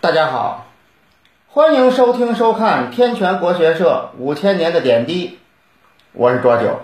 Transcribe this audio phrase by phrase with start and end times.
[0.00, 0.68] 大家好，
[1.48, 5.40] 欢迎收听收看天泉国学社五千年的点滴，
[6.12, 6.82] 我是卓九。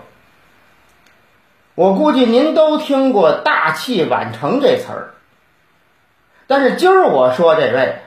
[1.75, 5.13] 我估计您都听过“大器晚成”这词儿，
[6.47, 7.99] 但是今儿我说这位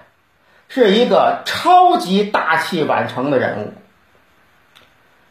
[0.69, 3.73] 是一个超级大器晚成的人物。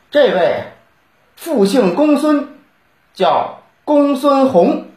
[0.10, 0.64] 这位
[1.36, 2.50] 复姓公孙，
[3.14, 4.88] 叫公孙弘，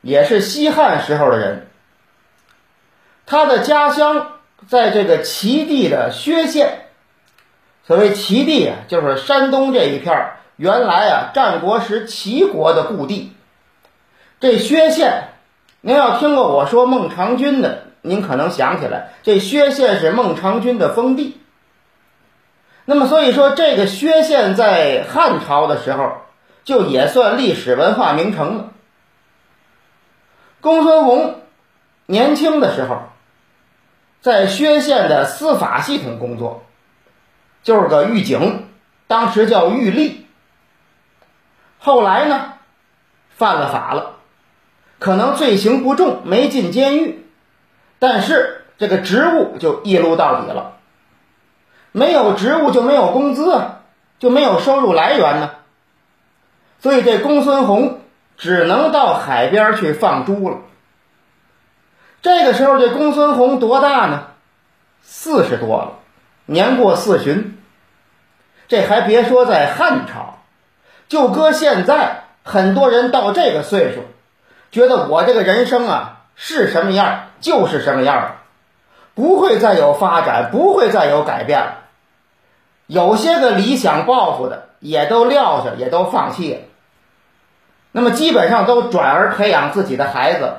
[0.00, 1.69] 也是西汉时候的人。
[3.30, 6.88] 他的家乡在这个齐地的薛县。
[7.86, 10.32] 所谓齐地啊，就是山东这一片。
[10.56, 13.32] 原来啊，战国时齐国的故地，
[14.40, 15.28] 这薛县，
[15.80, 21.40] 您要听过我说孟尝君的，您可能想起来，这薛县是孟尝君的封地。
[22.84, 26.14] 那么，所以说这个薛县在汉朝的时候，
[26.64, 28.64] 就也算历史文化名城了。
[30.60, 31.40] 公孙弘
[32.06, 33.04] 年轻的时候，
[34.20, 36.62] 在薛县的司法系统工作，
[37.62, 38.66] 就是个狱警，
[39.06, 40.12] 当时叫狱吏。
[41.78, 42.52] 后来呢，
[43.30, 44.16] 犯了法了，
[44.98, 47.24] 可能罪行不重，没进监狱，
[47.98, 50.76] 但是这个职务就一撸到底了。
[51.92, 53.80] 没有职务就没有工资啊，
[54.18, 55.52] 就没有收入来源呢。
[56.78, 58.00] 所以这公孙弘
[58.36, 60.58] 只能到海边去放猪了。
[62.22, 64.26] 这个时候，这公孙弘多大呢？
[65.02, 65.92] 四十多了，
[66.46, 67.58] 年过四旬。
[68.68, 70.38] 这还别说在汉朝。
[71.08, 74.04] 就搁现在，很多人到这个岁数，
[74.70, 78.36] 觉得我这个人生啊是什么样就是什么样
[79.14, 81.78] 不会再有发展，不会再有改变了。
[82.86, 86.60] 有些个理想抱负的也都撂下，也都放弃了。
[87.92, 90.58] 那么基本上都转而培养自己的孩子，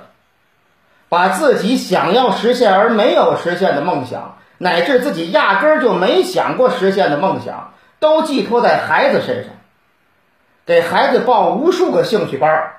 [1.12, 9.52] 把自己想要实现而没有实现的梦想，乃至自己压根儿就没想过实现的梦想，都寄托在孩子身上。
[10.66, 12.76] 给孩子报无数个兴趣班儿，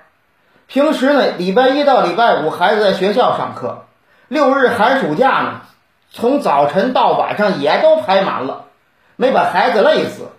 [0.67, 3.85] 平时呢，礼拜一到礼拜五孩子在学校上课，
[4.29, 5.61] 六日寒暑假呢，
[6.11, 8.65] 从早晨到晚上也都排满了，
[9.17, 10.31] 没把孩子累死。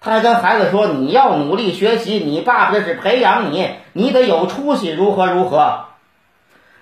[0.00, 5.84] 他还跟孩子说：“你要努力学习，你爸爸这是培养你，你得有出息，如何如何？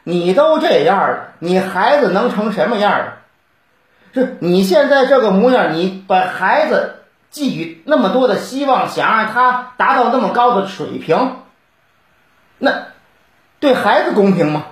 [0.08, 3.19] 你都这样了，你孩子能成什么样儿？
[4.14, 6.94] 是你现在这个模样，你把孩子。”
[7.30, 11.36] 寄予那么多的希望，想让他达到那么高的水平，
[12.56, 12.86] 那
[13.60, 14.64] 对孩子公平吗？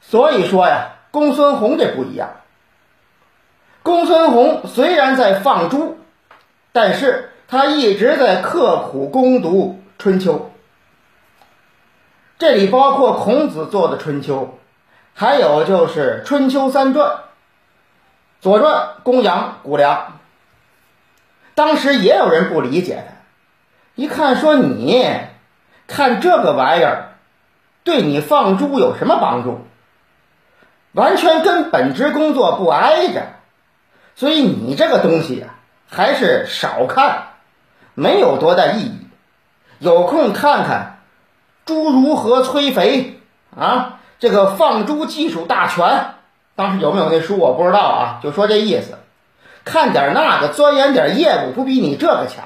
[0.00, 2.30] 所以说呀，公孙弘这不一样。
[3.82, 5.98] 公孙弘虽然在放猪，
[6.72, 10.50] 但是他一直在刻苦攻读《春秋》，
[12.42, 14.36] 这里包括孔子做的《春秋》，
[15.14, 17.08] 还有就是《春秋三传》，
[18.40, 20.14] 《左传》公羊、谷梁。
[21.54, 23.14] 当时也有人不理解他，
[23.94, 25.06] 一看说你
[25.86, 27.12] 看这个玩意儿，
[27.84, 29.60] 对你放猪有什么帮助？
[30.90, 33.22] 完全跟本职工作不挨着，
[34.16, 35.54] 所以你这个东西啊，
[35.88, 37.34] 还是少看，
[37.94, 39.06] 没有多大意义。
[39.78, 40.91] 有空看看
[41.72, 43.18] 猪如何催肥
[43.58, 46.14] 啊，这个放猪技术大全。
[46.54, 48.98] 当时有没有那书我不知道啊，就说这意思。
[49.64, 52.44] 看点那个，钻研点业务，不比你这个强。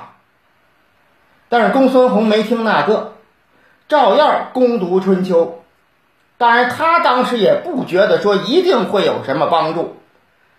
[1.49, 3.15] 但是公孙弘没听那个，
[3.89, 5.45] 照样攻读《春秋》。
[6.39, 9.97] 当然，他当时也不觉得说一定会有什么帮助，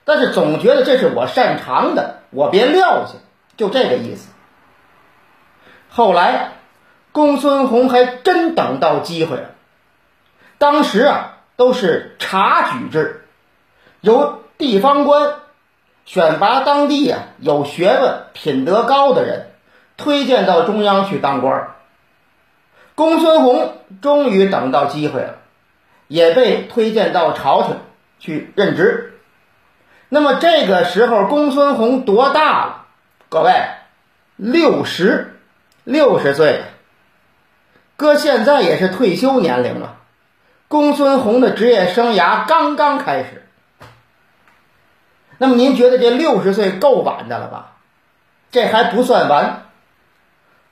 [0.04, 3.14] 但是总觉得这是我擅长的，我别撂下，
[3.56, 4.30] 就这个意思。
[5.90, 6.52] 后来，
[7.18, 9.50] 公孙弘还真等到机会了。
[10.60, 13.26] 当时啊，都是察举制，
[14.02, 15.34] 由地方官。
[16.06, 19.48] 选拔当地啊有学问、品德高的人，
[19.98, 21.70] 推荐到中央去当官。
[22.94, 25.40] 公孙弘终于等到机会了，
[26.08, 27.78] 也被推荐到朝廷
[28.20, 29.20] 去任职。
[30.08, 32.86] 那么这个时候，公孙弘多大了？
[33.28, 33.52] 各位，
[34.36, 35.40] 六十，
[35.84, 36.62] 六十岁，
[37.98, 39.98] 搁现在也是退休年龄了。
[40.70, 43.44] 公孙弘的职业生涯刚刚开始。
[45.40, 47.74] 那么您觉得这六十岁够晚的了吧？
[48.50, 49.64] 这还不算完。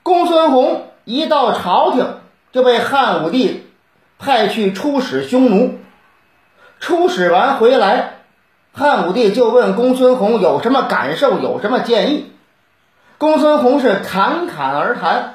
[0.01, 2.19] 公孙弘一到朝廷
[2.51, 3.67] 就被汉武帝
[4.17, 5.79] 派去出使匈奴，
[6.79, 8.19] 出使完回来，
[8.73, 12.31] 汉武帝就问公孙弘有什么感受，有什么建议。
[13.17, 15.34] 公孙弘是侃侃而谈，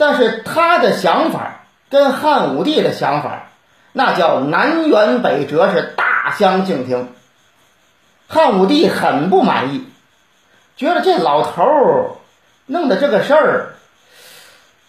[0.00, 1.60] 但是他的想法
[1.90, 3.48] 跟汉武帝的想法
[3.92, 7.12] 那叫南辕北辙，是大相径庭。
[8.26, 9.86] 汉武帝很不满意，
[10.78, 12.12] 觉得这老头儿
[12.64, 13.74] 弄的这个事儿，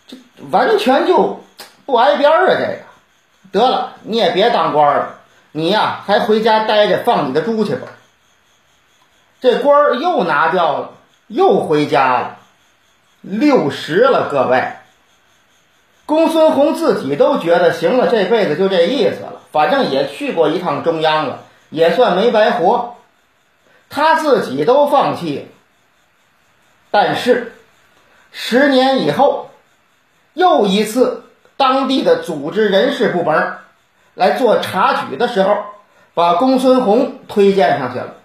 [0.07, 0.15] 这
[0.49, 1.43] 完全就
[1.85, 2.55] 不挨边儿啊！
[2.55, 2.77] 这个
[3.51, 5.15] 得了，你也别当官了，
[5.51, 7.89] 你呀还回家待着，放你的猪去吧。
[9.41, 10.91] 这官儿又拿掉了，
[11.27, 12.37] 又回家了，
[13.19, 14.71] 六十了，各位。
[16.11, 22.97] 公孙弘自己都觉得行了，这辈子就这意思了，反正也去过一趟中央了，也算没白活。
[23.89, 25.47] 他自己都放弃。
[26.91, 27.53] 但是
[28.33, 29.51] 十年以后，
[30.33, 31.23] 又一次
[31.55, 33.53] 当地的组织人事部门
[34.13, 35.63] 来做察举的时候，
[36.13, 38.15] 把公孙弘推荐上去了。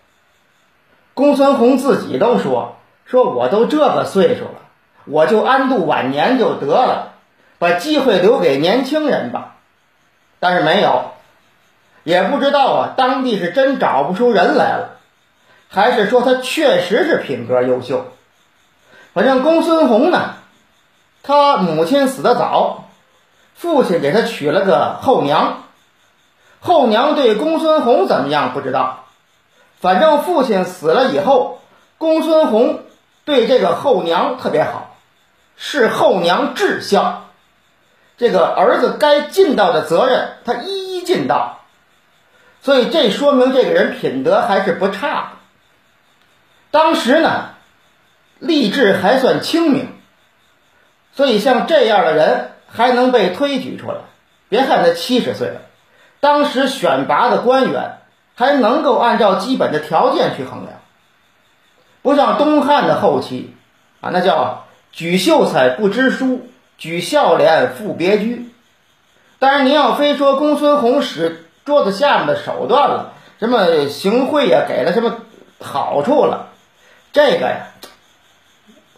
[1.14, 2.74] 公孙弘自己都说
[3.06, 4.62] ：“说我都这个岁数了，
[5.04, 7.12] 我就安度晚年就得了，
[7.58, 9.54] 把机会留给年轻人吧。”
[10.38, 11.12] 但是没有，
[12.04, 14.98] 也不知道啊，当地是真找不出人来了，
[15.68, 18.06] 还是说他确实是品格优秀。
[19.14, 20.34] 反正公孙弘呢，
[21.22, 22.84] 他母亲死得早，
[23.54, 25.62] 父亲给他娶了个后娘，
[26.60, 29.04] 后娘对公孙弘怎么样不知道。
[29.80, 31.60] 反正父亲死了以后，
[31.96, 32.80] 公孙弘
[33.24, 34.96] 对这个后娘特别好，
[35.56, 37.22] 是后娘至孝。
[38.16, 41.60] 这个儿子该尽到的责任，他一一尽到，
[42.62, 45.28] 所以这说明这个人品德还是不差的。
[46.70, 47.50] 当时呢，
[48.40, 49.88] 吏治还算清明，
[51.12, 53.98] 所以像这样的人还能被推举出来。
[54.48, 55.60] 别看他七十岁了，
[56.20, 57.98] 当时选拔的官员。
[58.38, 60.74] 还能够按照基本的条件去衡量，
[62.02, 63.56] 不像东汉的后期
[64.02, 66.46] 啊，那叫举秀才不知书，
[66.78, 68.52] 举孝廉赴别居。
[69.38, 75.18] 但是您要非说公孙弘使桌子下面的手段了，什么行贿呀，给了什么
[75.60, 76.48] 好处了，
[77.12, 77.66] 这个呀，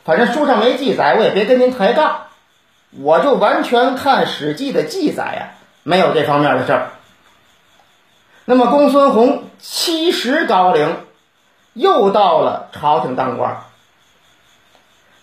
[0.04, 2.26] 反正书上没记载，我也别跟您抬杠，
[3.00, 6.90] 我就完全看《史记》的记载呀，没有这方面的事儿。
[8.44, 10.96] 那么公孙弘七十高龄，
[11.74, 13.62] 又到了朝廷当官。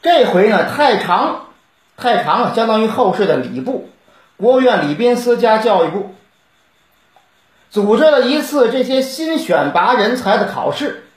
[0.01, 1.47] 这回呢，太常，
[1.97, 3.89] 太常了，相当于后世的礼部，
[4.37, 6.13] 国务院礼宾司加教育部，
[7.69, 11.07] 组织了一次这些新选拔人才的考试。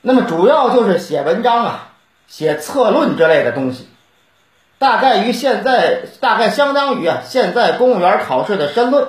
[0.00, 1.88] 那么主要就是写文章啊，
[2.26, 3.88] 写策论之类的东西，
[4.78, 9.08] 大概于现在，大概相当于啊，现在公务员考试的申论。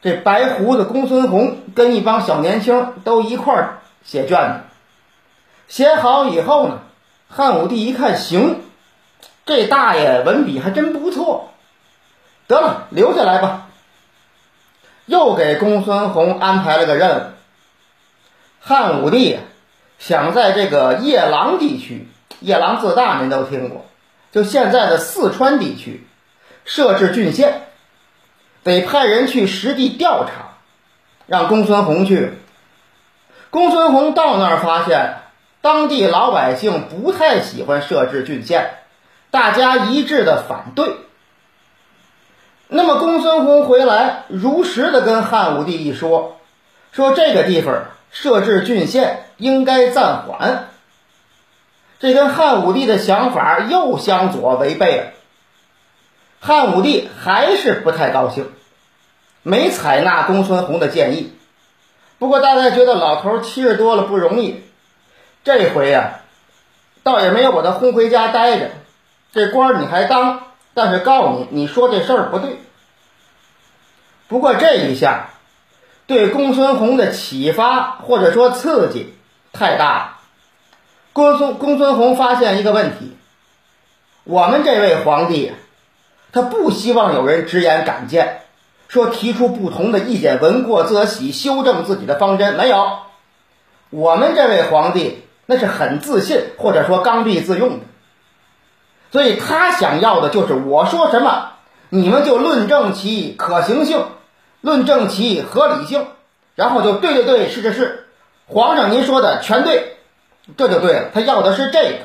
[0.00, 4.60] 这白胡子公孙弘跟一帮小年轻都一块儿写卷子，
[5.66, 6.78] 写好以后呢，
[7.28, 8.60] 汉武帝一看行，
[9.48, 11.54] 这大爷文笔还真不错，
[12.46, 13.68] 得了，留下来吧。
[15.06, 17.22] 又给公孙弘安排了个任务。
[18.60, 19.38] 汉武帝
[19.98, 22.06] 想在这个夜郎地区，
[22.40, 23.86] 夜郎自大您都听过，
[24.32, 26.06] 就现在的四川地区
[26.66, 27.62] 设置郡县。
[28.64, 30.58] 得派人去实地调查，
[31.26, 32.34] 让公孙弘去。
[33.48, 35.14] 公孙弘到那儿发现，
[35.62, 38.74] 当地老百姓不太喜欢设置郡县，
[39.30, 40.96] 大家一致的反对。
[42.68, 46.38] 那么公孙弘回来，如实的跟汉武帝一说，
[46.92, 50.68] 说这个地方设置郡县应该暂缓。
[51.98, 55.04] 这跟汉武帝的想法又相左违背了。
[56.40, 58.52] 汉武帝还是不太高兴，
[59.42, 61.32] 没采纳公孙弘的建议。
[62.18, 64.62] 不过大家觉得老头七十多了不容易，
[65.42, 66.20] 这回呀，
[67.02, 68.70] 倒也没有把他轰回家待着。
[69.32, 70.42] 这官你还当，
[70.74, 72.58] 但是告诉你，你说这事儿不对。
[74.28, 75.30] 不过这一下，
[76.06, 79.14] 对公孙弘的启发或者说刺激
[79.52, 80.18] 太大了。
[81.12, 83.16] 公孙公孙弘发现一个问题：
[84.24, 85.52] 我们这位皇帝。
[86.30, 88.42] 他不希望有人直言敢谏，
[88.86, 92.54] 说提出不同的意见，闻过则喜，修正自己的方针。
[92.54, 92.98] 没有，
[93.88, 97.86] 我们这位皇帝那是很自信，或者说刚愎自用的，
[99.10, 101.52] 所以他想要的就是我说什么，
[101.88, 104.04] 你们就论证其可行性，
[104.60, 106.06] 论证其合理性，
[106.54, 108.08] 然后就对对对，是是是，
[108.46, 109.96] 皇上您说的全对，
[110.56, 111.10] 这就对了。
[111.14, 111.98] 他要的是这个，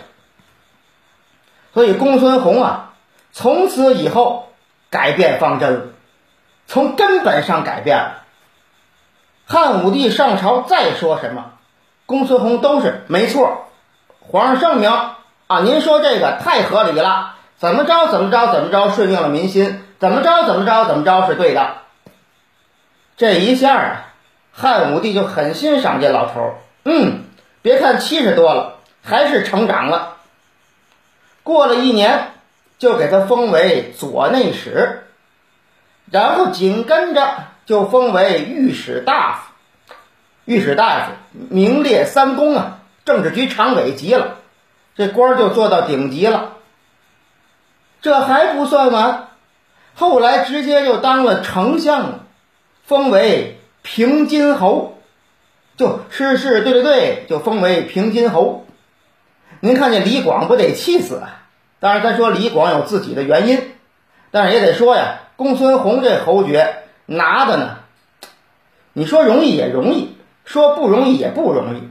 [1.74, 2.89] 所以公孙弘啊。
[3.36, 4.50] 从此以后，
[4.91, 5.81] 改变方针了，
[6.67, 8.22] 从根本上改变了。
[9.48, 11.53] 汉武帝上朝再说什么，
[12.05, 13.65] 公孙弘都是没错。
[14.19, 14.91] 皇上圣明
[15.47, 21.77] 啊，您说这个太合理了，怎么着怎么着怎么着，顺应了民心，怎么着怎么着怎么着是对的。
[23.17, 24.05] 这一下啊，
[24.51, 26.55] 汉武帝就很欣赏这老头儿。
[26.85, 27.25] 嗯，
[27.62, 30.17] 别看七十多了，还是成长了。
[31.43, 32.31] 过了一年，
[32.79, 35.03] 就给他封为左内史，
[36.09, 39.53] 然后紧跟着就封为御史大夫。
[40.45, 44.39] 御史大夫名列三公啊，政治局常委级了，
[44.95, 46.53] 这官就做到顶级了。
[48.01, 49.29] 这还不算完，
[49.95, 52.25] 后来直接就当了丞相，
[52.85, 54.97] 封为平津侯，
[55.77, 58.65] 就事事对对对，就封为平津侯。
[59.59, 61.45] 您看见李广不得气死啊？
[61.79, 63.71] 当然，咱说李广有自己的原因，
[64.31, 67.77] 但是也得说呀，公孙弘这侯爵拿的呢，
[68.93, 70.17] 你说容易也容易。
[70.45, 71.88] 说不容易也不容易。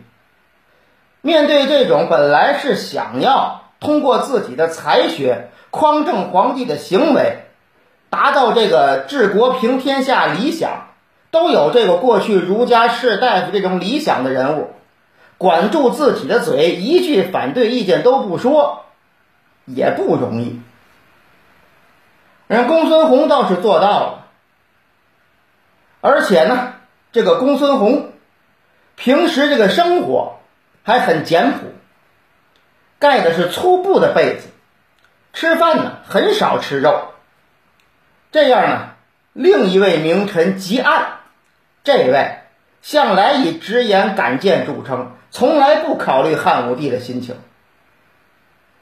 [1.23, 7.45] 面对这种本来是想要通过自己的才学匡正皇帝的行为，
[8.11, 10.89] 达到这个治国平天下理想，
[11.31, 14.71] 都有这个过去儒家士大夫这种理想的人物，
[15.39, 18.85] 管住自己的嘴，一句反对意见都不说，
[19.65, 20.61] 也不容易。
[22.49, 24.27] 人公孙弘倒是做到了，
[26.01, 26.75] 而且呢，
[27.13, 28.09] 这个公孙弘。
[28.95, 30.35] 平时这个生活
[30.85, 31.59] 还很简朴，
[32.99, 34.49] 盖的是粗布的被子，
[35.33, 37.13] 吃饭呢很少吃肉。
[38.31, 38.89] 这样呢，
[39.33, 41.19] 另一位名臣吉案，
[41.85, 42.39] 这位
[42.81, 47.37] 向来以直言敢谏著称，从来不考虑汉武帝的心情，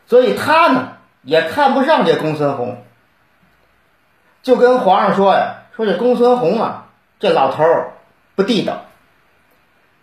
[0.07, 2.83] 所以他呢也看不上这公孙弘，
[4.42, 6.87] 就跟皇上说呀：“说这公孙弘啊，
[7.19, 7.92] 这老头儿
[8.37, 8.87] 不地道。”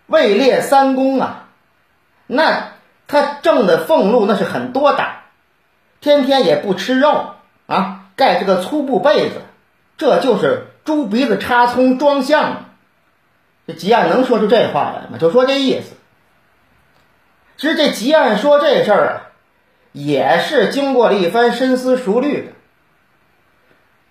[0.06, 1.47] 位列三公啊，
[2.28, 2.74] 那
[3.08, 5.04] 他挣的俸禄那是很多的，
[6.00, 7.30] 天天也不吃肉
[7.66, 9.40] 啊，盖这个粗布被子，
[9.96, 12.66] 这就是猪鼻子插葱装象。
[13.66, 15.18] 这吉安能说出这话来吗？
[15.18, 15.96] 就说这意思。
[17.56, 19.14] 其实这吉安说这事儿啊，
[19.92, 22.52] 也是经过了一番深思熟虑的。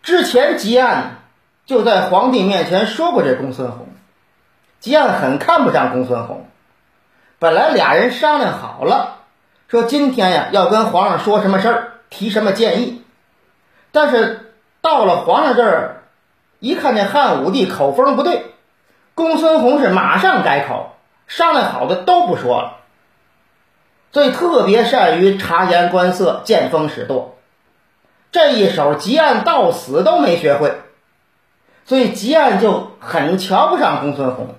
[0.04, 1.20] 之前吉安
[1.66, 3.88] 就在皇帝面前说过这公孙弘。
[4.80, 6.50] 吉安很看不上公孙弘，
[7.40, 9.18] 本来俩人商量好了，
[9.68, 13.04] 说今天呀要跟皇上说什么事儿，提什么建议。
[13.92, 16.04] 但是到了皇上这儿，
[16.60, 18.46] 一看见汉武帝口风不对，
[19.14, 20.96] 公孙弘是马上改口，
[21.28, 22.78] 商量好的都不说了。
[24.12, 27.38] 所以特别善于察言观色、见风使舵，
[28.32, 30.76] 这一手吉安到死都没学会，
[31.86, 34.56] 所以吉安就很瞧不上公孙弘。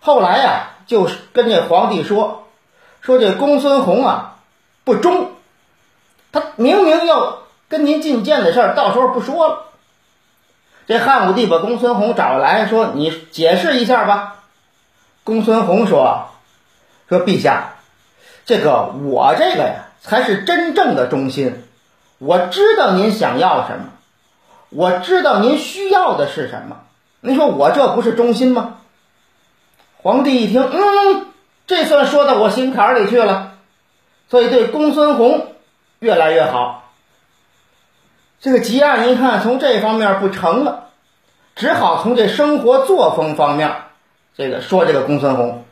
[0.00, 2.48] 后来呀，就是跟这皇帝说，
[3.00, 4.38] 说这公孙弘啊
[4.82, 5.30] 不忠，
[6.32, 9.66] 他明明要跟您觐见的事儿，到时候不说了。
[10.88, 14.42] 这汉武帝把公孙弘找来说：“你解释一下吧。”
[15.22, 16.30] 公孙弘说
[17.08, 17.74] ：“说陛下，
[18.44, 21.62] 这个我这个呀才是真正的忠心，
[22.18, 23.90] 我知道您想要什么，
[24.70, 26.78] 我知道您需要的是什么。
[27.20, 28.78] 您说我这不是忠心吗？”
[30.02, 31.26] 皇帝一听，嗯，
[31.66, 33.52] 这算说到我心坎里去了，
[34.28, 35.48] 所以对公孙弘
[35.98, 36.90] 越来越好。
[38.40, 40.88] 这个吉安一看从这方面不成了，
[41.54, 43.70] 只好从这生活作风方面，
[44.34, 45.64] 这个说这个公孙弘。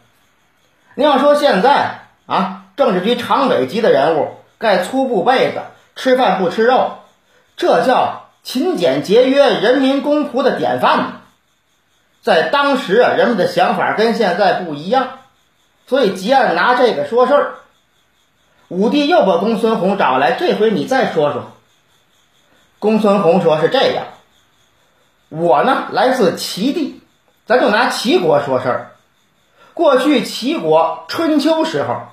[0.95, 5.61] 你要说现在啊，政治局常委级的人物盖粗布被子，
[5.97, 6.99] 吃饭不吃肉，
[7.57, 11.18] 这叫勤俭节约、人民公仆的典范。
[12.23, 15.21] 在当时啊，人们的想法跟现在不一样，
[15.87, 17.55] 所以吉安拿这个说事儿。
[18.69, 21.53] 武帝又把公孙弘找来，这回你再说说。
[22.79, 24.09] 公孙弘说是这样：
[25.31, 27.01] 我呢来自齐地，
[27.47, 28.91] 咱就拿齐国说事儿。
[29.73, 32.09] 过去齐国春秋时候，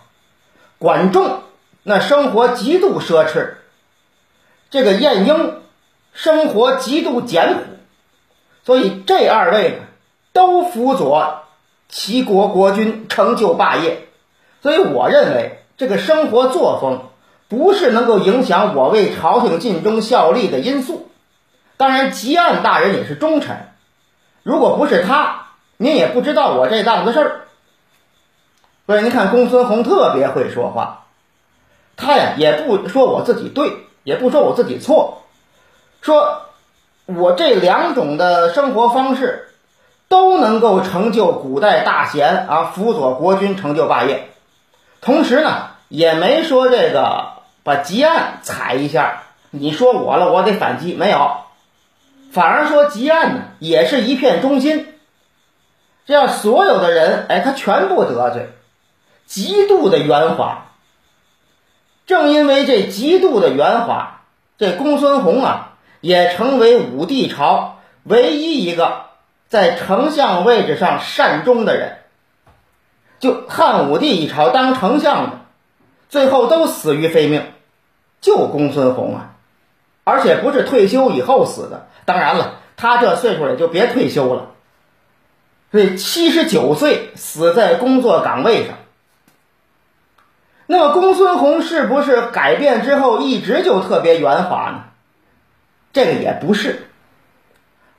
[0.78, 1.42] 管仲
[1.84, 3.56] 那生活极度奢侈，
[4.70, 5.62] 这个晏婴
[6.14, 7.62] 生活极度简朴，
[8.64, 9.78] 所以这二位呢。
[10.36, 11.44] 都辅佐
[11.88, 14.06] 齐国国君成就霸业，
[14.62, 17.04] 所以我认为这个生活作风
[17.48, 21.10] 不是能够影响我为朝廷尽忠效力的因素。
[21.78, 23.70] 当然，吉安大人也是忠臣，
[24.44, 25.46] 如果不是他，
[25.78, 27.42] 您也不知道我这档子事儿。
[28.88, 31.06] 所以您看，公孙弘特别会说话，
[31.96, 33.72] 他呀也不说我自己对，
[34.04, 35.24] 也不说我自己错，
[36.02, 36.42] 说
[37.06, 39.44] 我这两种的生活方式。
[40.08, 44.30] 都能够成就古代大贤啊，辅佐国君成就霸业。
[45.02, 47.34] 同时呢，也没说这个
[47.64, 49.24] 把吉安踩一下。
[49.52, 50.94] 你说我了，我得反击。
[50.94, 51.38] 没有，
[52.32, 54.94] 反而说吉安呢也是一片忠心。
[56.06, 58.50] 这样所有的人，哎，他全部得罪，
[59.26, 60.66] 极度的圆滑。
[62.06, 64.22] 正因为这极度的圆滑，
[64.60, 69.06] 这公孙弘啊，也成为武帝朝唯一一个
[69.48, 71.98] 在丞相位置上善终的人。
[73.18, 75.40] 就汉武帝一朝当丞相的，
[76.10, 77.44] 最后都死于非命，
[78.22, 79.36] 就公孙弘啊，
[80.04, 81.88] 而且不是退休以后死的。
[82.04, 84.52] 当然了，他这岁数也就别退休了。
[85.72, 88.76] 所以七十九岁死在工作岗位上。
[90.68, 94.84] 那么公孙弘是不是改变之后一直就特别圆滑呢？
[95.94, 96.90] 这个也不是。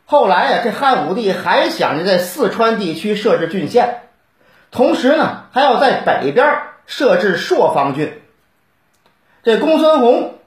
[0.08, 4.02] 后来呀，这汉武帝还想着在四川地区设置郡县，
[4.70, 8.22] 同时呢还要在北边设置朔方郡。
[9.42, 10.38] 这公孙弘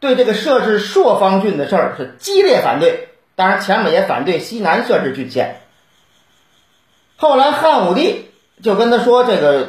[0.00, 5.60] 对这个设置朔方郡的事儿是激烈反对，当然前面也反对西南设置郡县。
[7.16, 8.30] 后来汉武帝
[8.62, 9.68] 就跟他说：“这个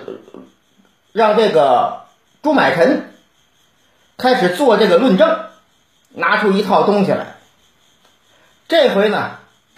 [1.12, 2.04] 让这个
[2.42, 3.12] 朱买臣
[4.18, 5.40] 开始做这个论证，
[6.14, 7.35] 拿出一套东西来。
[8.68, 9.32] 这回呢，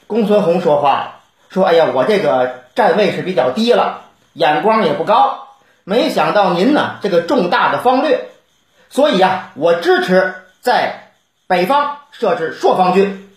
[0.08, 4.02] 公孙弘说话了，说：‘哎呀，我这个站位是比较低了，
[4.34, 5.48] 眼光也不高，
[5.84, 8.30] 没想到您呢这个重大的方略，
[8.90, 11.12] 所以呀，我支持在
[11.48, 13.30] 北方设置朔方郡，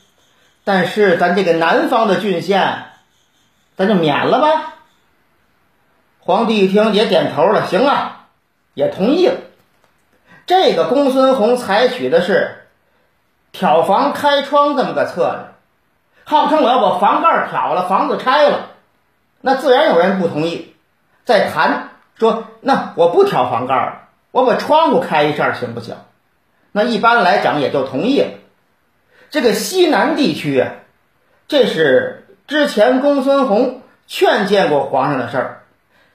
[0.64, 2.87] 但是咱这个南方的郡县。’”
[3.76, 4.75] 咱就免了吧。
[6.19, 8.26] 皇帝一听也点头了，行啊，
[8.75, 9.37] 也同意了。
[10.45, 12.60] 这个公孙弘采取的是
[13.52, 15.38] 挑房开窗这么个策略，
[16.25, 18.71] 号称我要把房盖挑了，房子拆了，
[19.40, 20.75] 那自然有人不同意。
[21.25, 25.97] 再谈说，那我不挑房盖了，我把窗户开一扇行不行？
[26.73, 28.28] 那一般来讲也就同意了。
[29.30, 30.73] 这个西南地区啊，
[31.49, 32.17] 这是。
[32.47, 35.63] 之前公孙弘劝谏过皇上的事儿，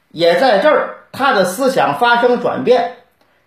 [0.10, 2.98] 也在这儿他的思想发生转变，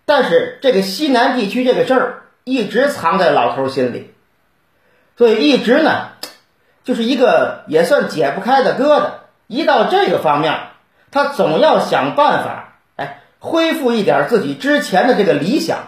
[0.06, 4.14] 但是这个西南地区这个事儿一直藏在老头心里，
[5.16, 6.08] 所以一直呢
[6.82, 9.10] 就是一个也算解不开的疙瘩。
[9.46, 10.58] 一到这个方面，
[11.10, 15.78] 他总要想办法，哎，恢复一点自己之前的这个理想。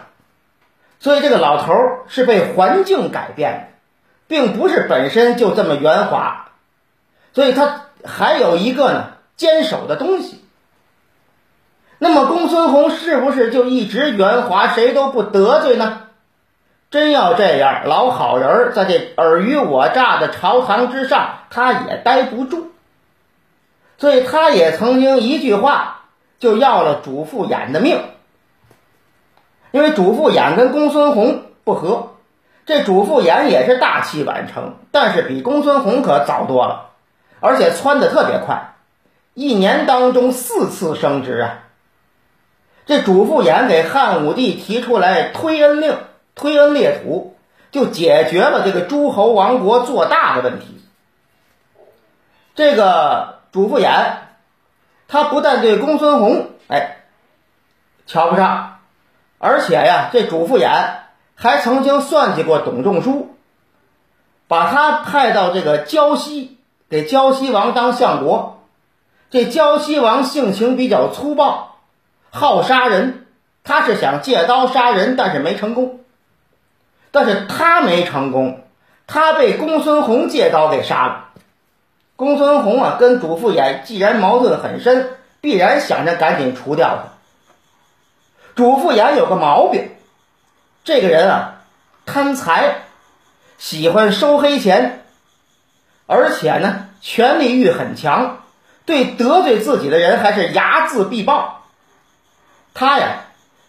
[0.99, 1.73] 所以这个老头
[2.07, 3.67] 是被环境改变的，
[4.27, 6.51] 并不是本身就这么圆滑。
[7.33, 10.43] 所以他还有一个呢坚守的东西。
[11.97, 16.00] 那么公孙弘是不是就一直圆滑，谁都不得罪呢？
[16.91, 22.69] 真要这样，老好人在这尔虞我诈的朝堂之上，他也待不住。
[23.97, 26.01] 所以他也曾经一句话
[26.37, 27.97] 就要了主父偃的命，
[29.71, 32.09] 因为主父偃跟公孙弘不和。
[32.65, 36.89] 这主父偃也是大器晚成，但是比公孙弘可早多了。
[37.39, 38.73] 而且窜的特别快，
[39.33, 41.59] 一年当中四次升职啊！
[42.85, 45.95] 这主父偃给汉武帝提出来推恩令、
[46.41, 47.37] 推恩列土，
[47.69, 50.81] 就解决了这个诸侯王国做大的问题。
[52.55, 54.15] 这个主父偃，
[55.07, 57.03] 他不但对公孙弘哎
[58.07, 58.79] 瞧不上，
[59.37, 60.89] 而且呀，这主父偃
[61.35, 63.35] 还曾经算计过董仲舒，
[64.47, 66.57] 把他派到这个胶西。
[66.89, 68.65] 给胶西王当相国，
[69.29, 71.77] 这胶西王性情比较粗暴，
[72.31, 73.27] 好杀人。
[73.63, 76.00] 他是想借刀杀人，但是没成功。
[77.11, 78.63] 但是他没成功，
[79.05, 81.25] 他被公孙弘借刀给杀了。
[82.15, 87.03] 公孙弘啊，跟主父偃既然矛盾很深，必然想着赶紧除掉他。
[88.55, 89.89] 主父偃有个毛病，
[90.83, 91.61] 这个人啊，
[92.05, 92.83] 贪财，
[93.57, 95.03] 喜欢收黑钱。
[96.05, 98.39] 而且呢，权力欲很强，
[98.85, 101.61] 对得罪自己的人还是睚眦必报。
[102.73, 103.21] 他呀，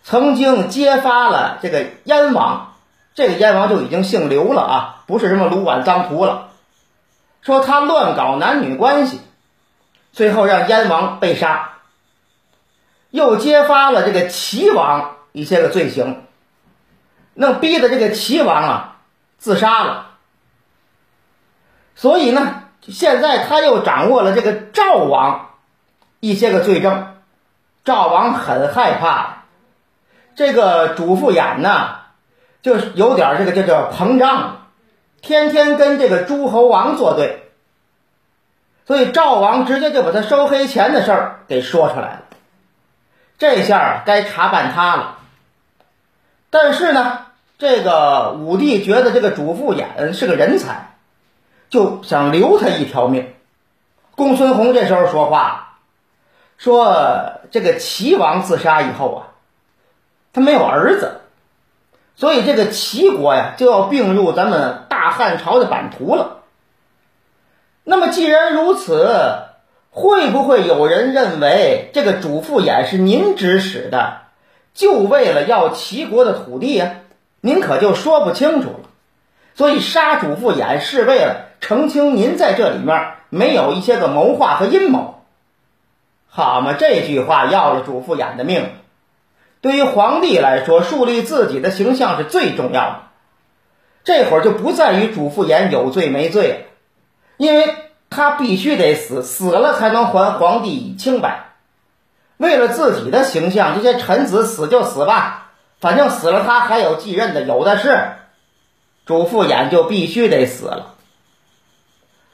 [0.02, 2.72] 曾经揭发了这个燕王，
[3.14, 6.48] 这个燕王就已经姓刘了啊，不是什么卢绾、臧荼了。
[7.42, 9.20] 说他乱搞男女关系，
[10.12, 11.70] 最后让燕王被杀。
[13.11, 16.25] 又揭发了这个齐王一些个罪行，
[17.35, 18.96] 那逼得这个齐王啊
[19.37, 20.12] 自杀了。
[21.94, 25.51] 所以呢，现在他又掌握了这个赵王
[26.20, 27.16] 一些个罪证，
[27.85, 29.42] 赵王很害怕，
[30.35, 31.96] 这个主父偃呢，
[32.62, 34.68] 就是有点这个叫叫膨胀，
[35.20, 37.51] 天天跟这个诸侯王作对，
[38.87, 42.22] 所以赵王直接就把他收黑钱的事儿给说出来了，
[43.37, 45.18] 这下该查办他了。
[46.48, 47.27] 但是呢，
[47.59, 50.88] 这个武帝觉得这个主父偃是个人才。
[51.70, 53.33] 就想留他一条命。
[54.14, 55.79] 公孙弘这时候说话，
[56.59, 59.33] 说这个齐王自杀以后啊，
[60.35, 61.22] 他没有儿子，
[62.14, 66.42] 所以这个齐国呀就要并入咱们大汉朝的版图了。
[67.85, 69.09] 那么既然如此，
[69.90, 74.18] 会不会有人认为这个主父偃是您指使的，
[74.72, 76.96] 就为了要齐国的土地呀？
[77.40, 78.88] 您可就说不清楚了。
[79.55, 85.22] 所以杀主父偃是为了澄清您在这里面没有一些个谋划和阴谋，
[86.29, 86.75] 好嘛？
[86.75, 88.70] 这句话要了主父偃的命。
[89.62, 93.03] 对于皇帝来说，树立自己的形象是最重要的。
[94.05, 96.57] 这会儿就不在于主父偃有罪没罪了。
[97.37, 97.75] 因为
[98.11, 101.53] 他必须得死，死了才能还皇帝以清白。
[102.37, 108.14] 为了自己的形象，这些臣子死就死吧，反正死了他还有继任的，有的是。
[109.07, 110.94] 主父偃就必须得死了。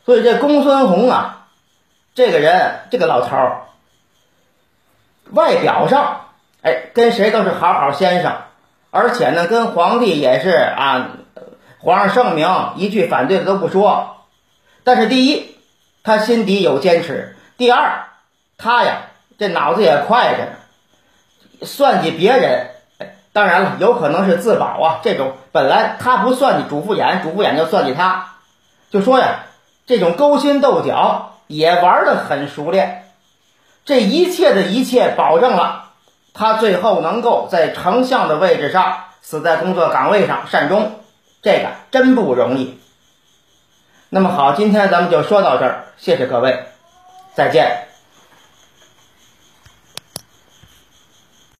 [0.06, 1.48] 所以这公孙弘啊，
[2.14, 3.62] 这个人，这个老头儿，
[5.30, 6.27] 外表上，
[6.62, 8.32] 哎，跟谁都是好好先生，
[8.90, 11.10] 而且呢，跟皇帝也是啊，
[11.78, 14.16] 皇上圣明，一句反对的都不说。
[14.84, 15.56] 但是第一，
[16.02, 18.06] 他心底有坚持；第二，
[18.56, 19.02] 他呀
[19.38, 22.70] 这脑子也快着呢，算计别人。
[23.32, 25.00] 当然了，有可能是自保啊。
[25.04, 28.34] 这种本来他不算计主父偃，主父偃就算计他，
[28.90, 29.44] 就说呀，
[29.86, 33.04] 这种勾心斗角也玩得很熟练。
[33.84, 35.87] 这一切的一切，保证了
[36.38, 40.92] 他最后能够在丞相的位置上死在工作岗位上善终，
[41.42, 42.78] 这个真不容易。
[44.08, 46.66] 那么好，今天咱们就说到这儿，谢谢各位，
[47.34, 47.87] 再见。